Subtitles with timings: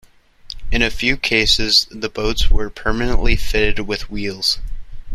[0.71, 4.57] In a few cases the boats were permanently fitted with wheels.